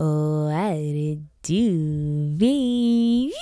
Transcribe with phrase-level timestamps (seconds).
[0.00, 3.34] What it do, baby?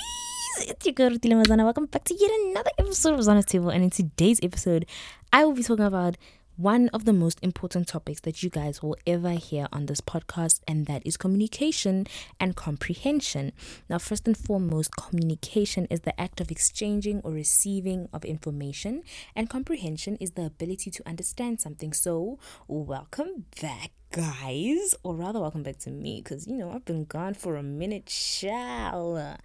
[0.58, 1.62] It's your girl Tila Muzana.
[1.62, 3.70] Welcome back to yet another episode of Zana's Table.
[3.70, 4.84] And in today's episode,
[5.32, 6.16] I will be talking about
[6.58, 10.58] one of the most important topics that you guys will ever hear on this podcast,
[10.66, 12.04] and that is communication
[12.40, 13.52] and comprehension.
[13.88, 19.04] Now, first and foremost, communication is the act of exchanging or receiving of information,
[19.36, 21.92] and comprehension is the ability to understand something.
[21.92, 23.92] So, welcome back.
[24.10, 27.62] Guys, or rather, welcome back to me because you know I've been gone for a
[27.62, 29.38] minute, shall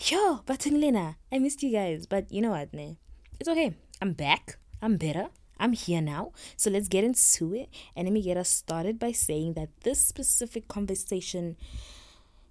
[0.00, 2.96] yo, but Lena, I missed you guys, but you know what, ne?
[3.38, 3.76] It's okay.
[4.02, 4.56] I'm back.
[4.82, 5.28] I'm better.
[5.58, 6.32] I'm here now.
[6.56, 7.68] So let's get into it.
[7.94, 11.56] And let me get us started by saying that this specific conversation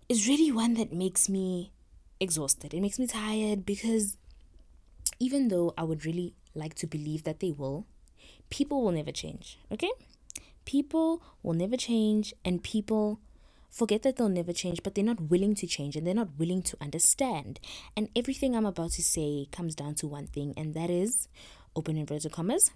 [0.10, 1.72] is really one that makes me
[2.20, 2.74] exhausted.
[2.74, 4.18] It makes me tired because
[5.20, 7.86] even though I would really like to believe that they will,
[8.50, 9.60] people will never change.
[9.72, 9.92] Okay?
[10.66, 13.20] People will never change, and people
[13.70, 16.64] forget that they'll never change, but they're not willing to change and they're not willing
[16.64, 17.60] to understand.
[17.96, 21.28] And everything I'm about to say comes down to one thing, and that is
[21.76, 22.72] open inverted commas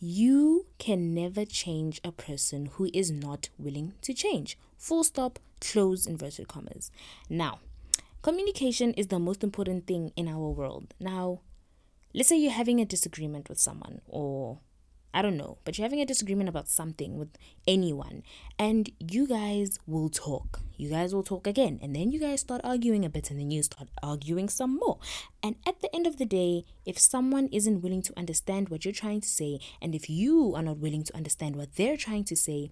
[0.00, 4.56] you can never change a person who is not willing to change.
[4.76, 6.90] Full stop, close inverted commas.
[7.28, 7.60] Now,
[8.22, 10.94] communication is the most important thing in our world.
[11.00, 11.40] Now,
[12.14, 14.60] let's say you're having a disagreement with someone or
[15.14, 17.30] I don't know, but you're having a disagreement about something with
[17.66, 18.22] anyone,
[18.58, 20.60] and you guys will talk.
[20.76, 23.50] You guys will talk again, and then you guys start arguing a bit, and then
[23.50, 24.98] you start arguing some more.
[25.42, 28.92] And at the end of the day, if someone isn't willing to understand what you're
[28.92, 32.36] trying to say, and if you are not willing to understand what they're trying to
[32.36, 32.70] say,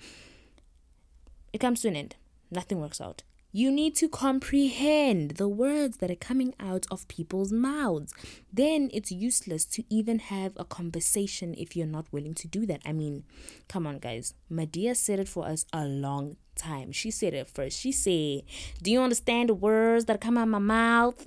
[1.53, 2.17] it comes to an end.
[2.51, 3.23] Nothing works out.
[3.57, 8.13] You need to comprehend the words that are coming out of people's mouths.
[8.53, 12.83] Then it's useless to even have a conversation if you're not willing to do that.
[12.85, 13.25] I mean,
[13.67, 14.35] come on, guys.
[14.53, 16.93] Madea said it for us a long time.
[16.93, 17.81] She said it first.
[17.81, 18.43] She said,
[18.83, 21.25] Do you understand the words that come out of my mouth?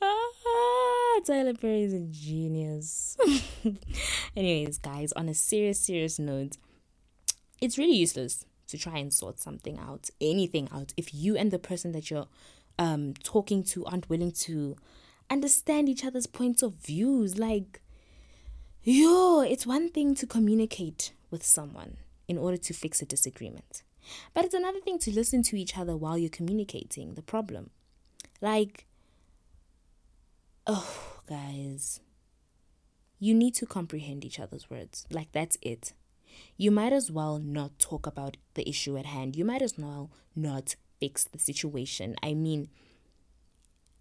[0.00, 3.16] ah, Tyler Perry is a genius.
[4.36, 6.56] Anyways, guys, on a serious, serious note,
[7.60, 11.58] it's really useless to try and sort something out, anything out, if you and the
[11.58, 12.28] person that you're
[12.78, 14.76] um talking to aren't willing to
[15.30, 17.38] understand each other's points of views.
[17.38, 17.80] Like,
[18.82, 21.96] yo, it's one thing to communicate with someone
[22.26, 23.82] in order to fix a disagreement,
[24.34, 27.70] but it's another thing to listen to each other while you're communicating the problem.
[28.40, 28.86] Like,
[30.66, 32.00] oh, guys,
[33.18, 35.06] you need to comprehend each other's words.
[35.10, 35.92] Like, that's it
[36.56, 39.36] you might as well not talk about the issue at hand.
[39.36, 42.16] You might as well not fix the situation.
[42.22, 42.68] I mean,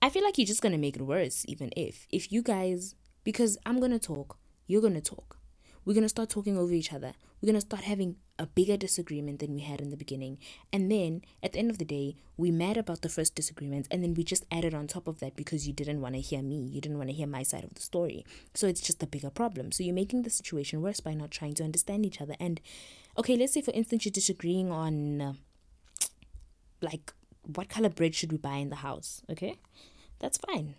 [0.02, 2.08] I feel like you're just going to make it worse, even if.
[2.12, 4.38] If you guys, because I'm going to talk,
[4.68, 5.38] you're going to talk.
[5.86, 7.14] We're going to start talking over each other.
[7.42, 10.38] We're going to start having a bigger disagreement than we had in the beginning.
[10.72, 14.04] And then at the end of the day, we mad about the first disagreement and
[14.04, 16.68] then we just added on top of that because you didn't want to hear me.
[16.72, 18.26] You didn't want to hear my side of the story.
[18.54, 19.72] So it's just a bigger problem.
[19.72, 22.36] So you're making the situation worse by not trying to understand each other.
[22.40, 22.62] And
[23.18, 25.34] okay, let's say for instance you're disagreeing on uh,
[26.82, 29.58] like what color bread should we buy in the house, okay?
[30.20, 30.76] That's fine.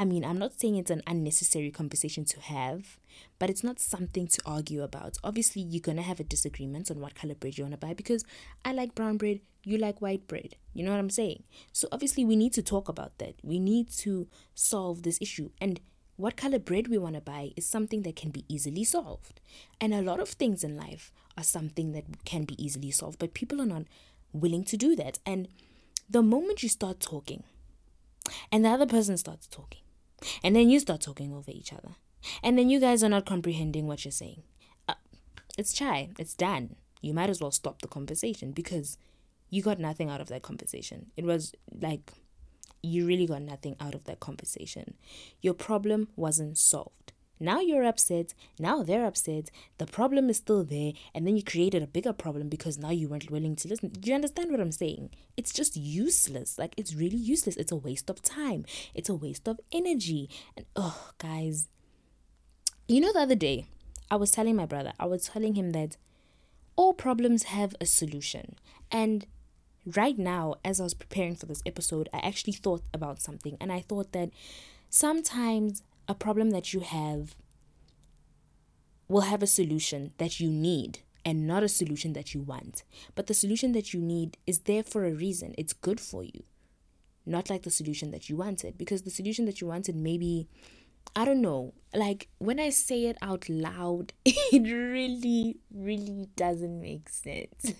[0.00, 2.96] I mean, I'm not saying it's an unnecessary conversation to have,
[3.38, 5.18] but it's not something to argue about.
[5.22, 7.92] Obviously, you're going to have a disagreement on what color bread you want to buy
[7.92, 8.24] because
[8.64, 10.56] I like brown bread, you like white bread.
[10.72, 11.42] You know what I'm saying?
[11.74, 13.34] So, obviously, we need to talk about that.
[13.42, 15.50] We need to solve this issue.
[15.60, 15.80] And
[16.16, 19.38] what color bread we want to buy is something that can be easily solved.
[19.82, 23.34] And a lot of things in life are something that can be easily solved, but
[23.34, 23.82] people are not
[24.32, 25.18] willing to do that.
[25.26, 25.48] And
[26.08, 27.42] the moment you start talking,
[28.50, 29.82] and the other person starts talking,
[30.42, 31.96] and then you start talking over each other,
[32.42, 34.42] and then you guys are not comprehending what you're saying.
[34.88, 34.94] Uh,
[35.58, 36.76] it's chai, it's done.
[37.00, 38.98] You might as well stop the conversation because
[39.48, 41.10] you got nothing out of that conversation.
[41.16, 42.12] It was like
[42.82, 44.94] you really got nothing out of that conversation.
[45.40, 47.12] Your problem wasn't solved.
[47.42, 48.34] Now you're upset.
[48.58, 49.50] Now they're upset.
[49.78, 50.92] The problem is still there.
[51.14, 53.88] And then you created a bigger problem because now you weren't willing to listen.
[53.88, 55.08] Do you understand what I'm saying?
[55.38, 56.58] It's just useless.
[56.58, 57.56] Like, it's really useless.
[57.56, 58.66] It's a waste of time.
[58.94, 60.28] It's a waste of energy.
[60.54, 61.68] And, oh, guys.
[62.86, 63.66] You know, the other day,
[64.10, 65.96] I was telling my brother, I was telling him that
[66.76, 68.56] all problems have a solution.
[68.90, 69.26] And
[69.86, 73.56] right now, as I was preparing for this episode, I actually thought about something.
[73.60, 74.30] And I thought that
[74.90, 77.34] sometimes a problem that you have
[79.08, 82.84] will have a solution that you need and not a solution that you want.
[83.14, 85.54] But the solution that you need is there for a reason.
[85.58, 86.44] It's good for you.
[87.26, 90.48] Not like the solution that you wanted because the solution that you wanted maybe
[91.14, 91.74] I don't know.
[91.94, 97.64] Like when I say it out loud, it really, really doesn't make sense.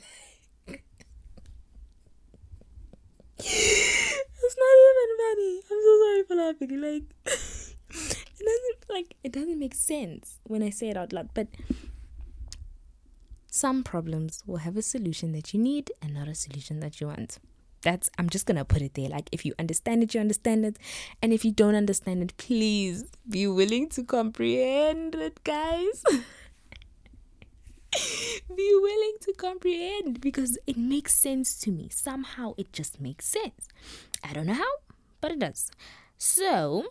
[3.39, 5.63] it's not even funny.
[5.71, 6.81] I'm so sorry for laughing.
[6.81, 7.05] Like
[8.41, 11.31] it doesn't like it doesn't make sense when I say it out loud.
[11.35, 11.49] But
[13.47, 17.09] some problems will have a solution that you need and not a solution that you
[17.09, 17.39] want.
[17.83, 19.09] That's i'm just gonna put it there.
[19.09, 20.79] Like if you understand it you understand it.
[21.23, 26.05] And if you don't understand it please be willing to comprehend it guys.
[28.57, 31.89] Be willing to comprehend because it makes sense to me.
[31.91, 33.67] Somehow it just makes sense.
[34.23, 34.75] I don't know how
[35.21, 35.71] but it does.
[36.17, 36.87] So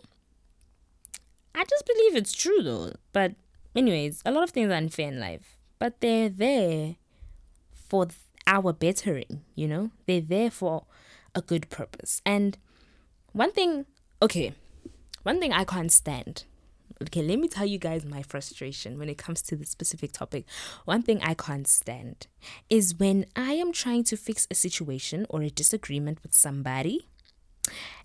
[1.54, 3.34] i just believe it's true though but
[3.74, 6.96] anyways a lot of things are unfair in life but they're there
[7.72, 8.06] for
[8.46, 9.90] our bettering, you know?
[10.06, 10.84] They're there for
[11.34, 12.20] a good purpose.
[12.26, 12.58] And
[13.32, 13.86] one thing,
[14.20, 14.52] okay,
[15.22, 16.44] one thing I can't stand.
[17.02, 20.44] Okay, let me tell you guys my frustration when it comes to this specific topic.
[20.84, 22.26] One thing I can't stand
[22.68, 27.08] is when I am trying to fix a situation or a disagreement with somebody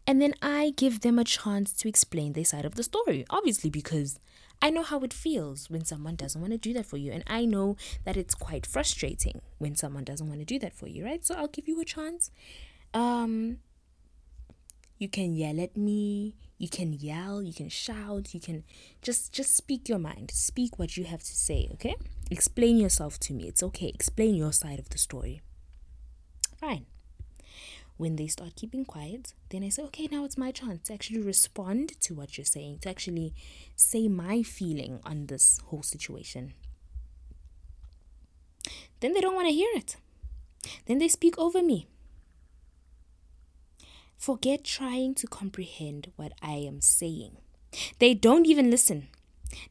[0.07, 3.25] and then I give them a chance to explain their side of the story.
[3.29, 4.19] Obviously, because
[4.61, 7.11] I know how it feels when someone doesn't want to do that for you.
[7.11, 10.87] And I know that it's quite frustrating when someone doesn't want to do that for
[10.87, 11.25] you, right?
[11.25, 12.31] So I'll give you a chance.
[12.93, 13.57] Um,
[14.97, 18.63] you can yell at me, you can yell, you can shout, you can
[19.01, 20.31] just just speak your mind.
[20.31, 21.95] Speak what you have to say, okay?
[22.31, 23.47] Explain yourself to me.
[23.47, 23.91] It's okay.
[23.93, 25.41] Explain your side of the story.
[26.57, 26.85] Fine
[27.97, 31.21] when they start keeping quiet, then I say, okay, now it's my chance to actually
[31.21, 33.33] respond to what you're saying, to actually
[33.75, 36.53] say my feeling on this whole situation.
[38.99, 39.97] Then they don't want to hear it.
[40.87, 41.87] Then they speak over me.
[44.17, 47.37] Forget trying to comprehend what I am saying.
[47.99, 49.07] They don't even listen.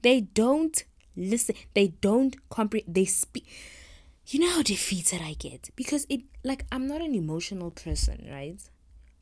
[0.02, 0.84] They don't
[1.16, 1.56] listen.
[1.74, 2.94] They don't comprehend.
[2.94, 3.48] They speak
[4.26, 8.61] you know how defeated I get because it like I'm not an emotional person, right?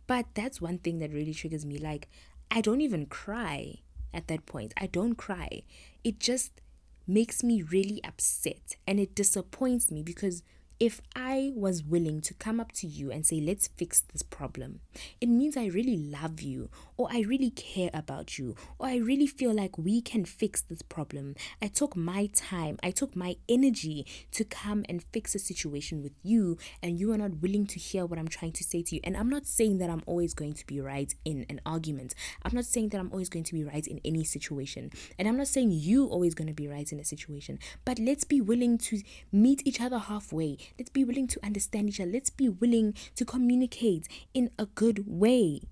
[0.07, 1.79] But that's one thing that really triggers me.
[1.79, 2.09] Like
[2.51, 3.77] I don't even cry
[4.13, 4.75] at that point.
[4.77, 5.63] I don't cry.
[6.05, 6.61] It just
[7.07, 10.43] makes me really upset and it disappoints me because
[10.83, 14.81] if I was willing to come up to you and say, let's fix this problem,
[15.21, 19.29] it means I really love you, or I really care about you, or I really
[19.29, 21.37] feel like we can fix this problem.
[21.63, 26.15] I took my time, I took my energy to come and fix a situation with
[26.25, 29.01] you, and you are not willing to hear what I'm trying to say to you.
[29.05, 32.57] And I'm not saying that I'm always going to be right in an argument, I'm
[32.57, 35.47] not saying that I'm always going to be right in any situation, and I'm not
[35.47, 39.01] saying you always going to be right in a situation, but let's be willing to
[39.31, 42.11] meet each other halfway Let's be willing to understand each other.
[42.11, 45.63] Let's be willing to communicate in a good way.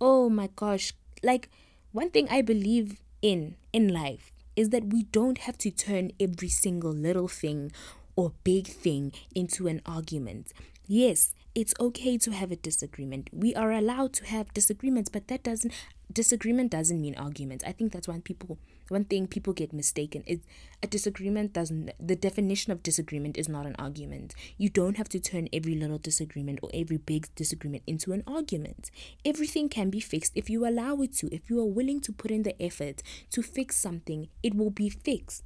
[0.00, 0.92] Oh my gosh.
[1.22, 1.50] Like,
[1.92, 6.48] one thing I believe in in life is that we don't have to turn every
[6.48, 7.72] single little thing
[8.16, 10.52] or big thing into an argument.
[10.86, 13.30] Yes, it's okay to have a disagreement.
[13.32, 15.72] We are allowed to have disagreements, but that doesn't
[16.12, 17.62] disagreement doesn't mean argument.
[17.66, 18.58] I think that's why people
[18.90, 20.40] one thing people get mistaken is
[20.82, 24.34] a disagreement doesn't the definition of disagreement is not an argument.
[24.58, 28.90] You don't have to turn every little disagreement or every big disagreement into an argument.
[29.24, 31.32] Everything can be fixed if you allow it to.
[31.34, 34.90] If you are willing to put in the effort to fix something, it will be
[34.90, 35.44] fixed.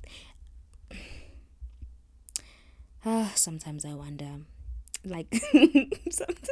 [3.06, 4.30] Ah, sometimes I wonder
[5.04, 5.28] like
[6.10, 6.48] sometimes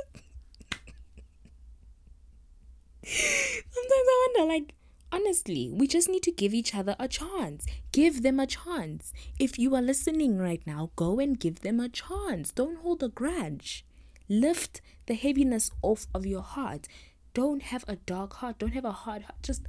[3.05, 4.75] Sometimes I wonder, like,
[5.13, 7.67] honestly, we just need to give each other a chance.
[7.93, 9.13] Give them a chance.
[9.39, 12.51] If you are listening right now, go and give them a chance.
[12.51, 13.85] Don't hold a grudge.
[14.29, 16.89] Lift the heaviness off of your heart.
[17.35, 18.59] Don't have a dark heart.
[18.59, 19.43] Don't have a hard heart.
[19.43, 19.63] Just,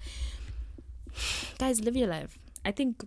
[1.57, 2.39] guys, live your life.
[2.65, 3.03] I think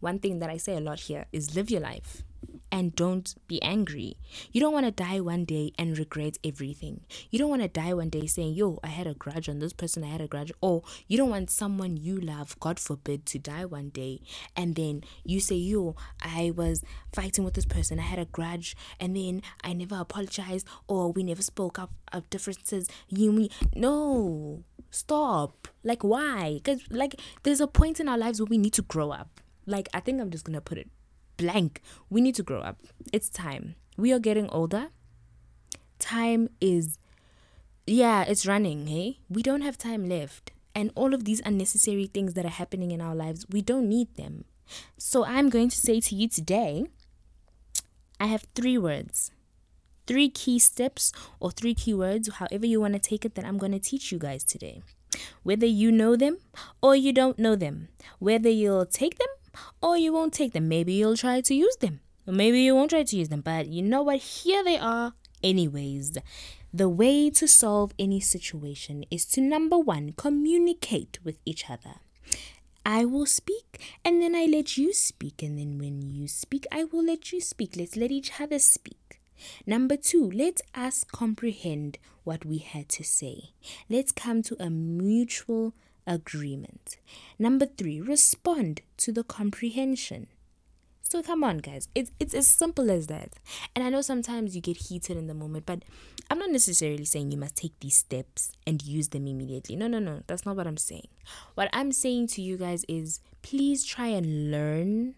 [0.00, 2.22] one thing that I say a lot here is live your life
[2.70, 4.16] and don't be angry.
[4.52, 7.00] You don't want to die one day and regret everything.
[7.30, 9.72] You don't want to die one day saying, Yo, I had a grudge on this
[9.72, 10.52] person, I had a grudge.
[10.60, 14.20] Or you don't want someone you love, God forbid, to die one day
[14.56, 18.76] and then you say, Yo, I was fighting with this person, I had a grudge,
[19.00, 22.88] and then I never apologized or we never spoke up of differences.
[23.08, 24.64] You me no.
[24.90, 25.68] Stop.
[25.84, 26.54] Like why?
[26.54, 29.40] Because like there's a point in our lives where we need to grow up.
[29.66, 30.88] Like I think I'm just gonna put it
[31.38, 31.80] blank.
[32.10, 32.76] We need to grow up.
[33.10, 33.76] It's time.
[33.96, 34.88] We are getting older.
[35.98, 36.98] Time is,
[37.86, 39.20] yeah, it's running, hey?
[39.30, 40.50] We don't have time left.
[40.74, 44.14] And all of these unnecessary things that are happening in our lives, we don't need
[44.16, 44.44] them.
[44.98, 46.86] So I'm going to say to you today,
[48.20, 49.32] I have three words,
[50.06, 53.58] three key steps or three key words, however you want to take it, that I'm
[53.58, 54.82] going to teach you guys today.
[55.42, 56.38] Whether you know them
[56.82, 59.28] or you don't know them, whether you'll take them
[59.82, 63.02] or you won't take them, maybe you'll try to use them, maybe you won't try
[63.02, 64.20] to use them, but you know what?
[64.20, 66.18] Here they are, anyways.
[66.72, 72.00] The way to solve any situation is to number one, communicate with each other.
[72.84, 76.84] I will speak and then I let you speak, and then when you speak, I
[76.84, 77.76] will let you speak.
[77.76, 79.20] Let's let each other speak.
[79.66, 83.50] Number two, let us comprehend what we had to say.
[83.88, 85.74] Let's come to a mutual
[86.08, 86.96] agreement.
[87.38, 90.26] Number three, respond to the comprehension.
[91.02, 91.88] So come on, guys.
[91.94, 93.34] It's it's as simple as that.
[93.74, 95.82] And I know sometimes you get heated in the moment, but
[96.30, 99.76] I'm not necessarily saying you must take these steps and use them immediately.
[99.76, 100.22] No, no, no.
[100.26, 101.08] That's not what I'm saying.
[101.54, 105.14] What I'm saying to you guys is please try and learn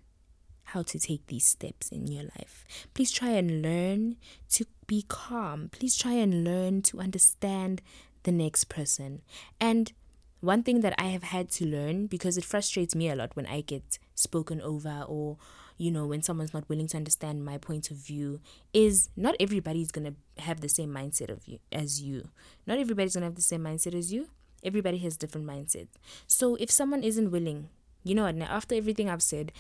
[0.66, 2.64] how to take these steps in your life.
[2.94, 4.16] Please try and learn
[4.50, 5.70] to be calm.
[5.72, 7.82] Please try and learn to understand
[8.22, 9.22] the next person.
[9.60, 9.92] And
[10.40, 13.46] one thing that I have had to learn because it frustrates me a lot when
[13.46, 15.36] I get spoken over or
[15.76, 18.40] you know when someone's not willing to understand my point of view
[18.72, 22.28] is not everybody's going to have the same mindset of you as you.
[22.66, 24.28] Not everybody's going to have the same mindset as you.
[24.62, 25.88] Everybody has different mindsets.
[26.26, 27.68] So if someone isn't willing,
[28.02, 29.52] you know what, now after everything I've said,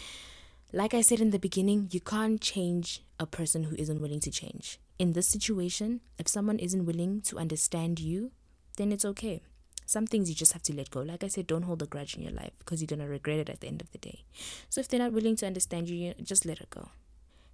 [0.72, 4.30] like I said in the beginning, you can't change a person who isn't willing to
[4.30, 4.78] change.
[4.98, 8.30] In this situation, if someone isn't willing to understand you,
[8.76, 9.42] then it's okay
[9.90, 11.00] some things you just have to let go.
[11.00, 13.40] Like I said, don't hold a grudge in your life because you're going to regret
[13.40, 14.22] it at the end of the day.
[14.68, 16.90] So if they're not willing to understand you, just let it go.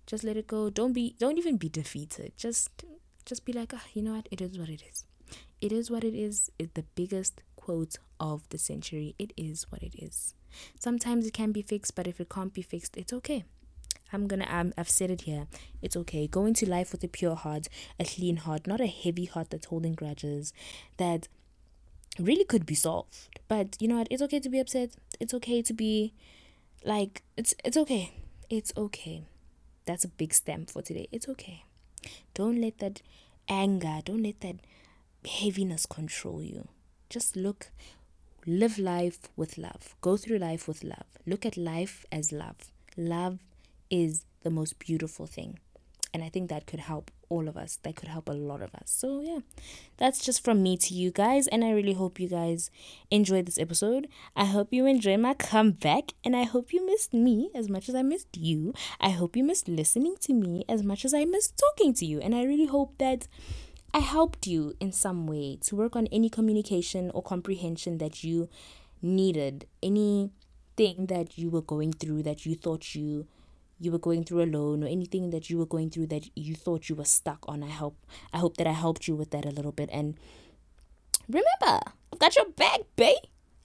[0.06, 0.68] Just let it go.
[0.68, 2.32] Don't be don't even be defeated.
[2.36, 2.84] Just
[3.24, 4.28] just be like, ah, you know what?
[4.30, 5.06] It is what it is.
[5.62, 6.50] It is what it is.
[6.58, 9.14] It's the biggest quote of the century.
[9.18, 10.34] It is what it is.
[10.78, 13.44] Sometimes it can be fixed, but if it can't be fixed, it's okay.
[14.12, 15.46] I'm gonna um, I've said it here.
[15.80, 16.26] It's okay.
[16.26, 19.66] Go into life with a pure heart, a clean heart, not a heavy heart that's
[19.66, 20.52] holding grudges,
[20.98, 21.28] that
[22.18, 23.28] really could be solved.
[23.48, 24.08] But you know what?
[24.10, 24.90] It's okay to be upset.
[25.20, 26.14] It's okay to be
[26.84, 28.12] like it's it's okay.
[28.48, 29.24] It's okay.
[29.84, 31.08] That's a big stamp for today.
[31.12, 31.64] It's okay.
[32.34, 33.02] Don't let that
[33.48, 34.56] anger, don't let that
[35.26, 36.68] heaviness control you.
[37.08, 37.70] Just look
[38.46, 39.94] live life with love.
[40.00, 41.06] Go through life with love.
[41.26, 42.72] Look at life as love.
[42.96, 43.38] Love
[43.90, 45.58] is the most beautiful thing.
[46.14, 47.78] And I think that could help all of us.
[47.82, 48.84] That could help a lot of us.
[48.86, 49.38] So, yeah,
[49.96, 51.46] that's just from me to you guys.
[51.48, 52.70] And I really hope you guys
[53.10, 54.08] enjoyed this episode.
[54.34, 56.12] I hope you enjoy my comeback.
[56.24, 58.74] And I hope you missed me as much as I missed you.
[59.00, 62.20] I hope you missed listening to me as much as I missed talking to you.
[62.20, 63.28] And I really hope that.
[63.94, 68.50] I helped you in some way to work on any communication or comprehension that you
[69.00, 73.26] needed, anything that you were going through that you thought you
[73.78, 76.88] you were going through alone or anything that you were going through that you thought
[76.88, 77.62] you were stuck on.
[77.62, 77.96] I hope
[78.32, 79.90] I hope that I helped you with that a little bit.
[79.92, 80.16] And
[81.28, 81.80] remember,
[82.12, 83.16] I've got your back, babe.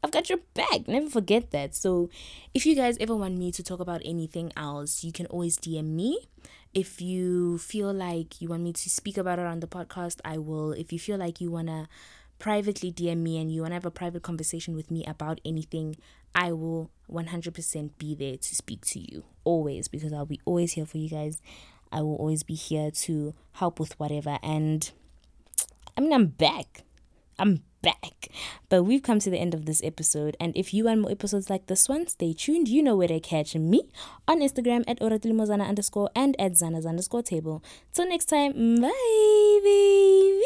[0.03, 0.87] I've got your back.
[0.87, 1.75] Never forget that.
[1.75, 2.09] So,
[2.55, 5.89] if you guys ever want me to talk about anything else, you can always DM
[5.89, 6.27] me.
[6.73, 10.39] If you feel like you want me to speak about it on the podcast, I
[10.39, 10.71] will.
[10.71, 11.87] If you feel like you want to
[12.39, 15.97] privately DM me and you want to have a private conversation with me about anything,
[16.33, 20.85] I will 100% be there to speak to you always because I'll be always here
[20.85, 21.41] for you guys.
[21.91, 24.39] I will always be here to help with whatever.
[24.41, 24.89] And
[25.97, 26.83] I mean, I'm back.
[27.37, 28.29] I'm back.
[28.69, 30.37] But we've come to the end of this episode.
[30.39, 32.67] And if you want more episodes like this one, stay tuned.
[32.67, 33.89] You know where to catch me
[34.27, 37.63] on Instagram at oratulimozana underscore and at zanas underscore table.
[37.93, 40.41] Till next time, bye.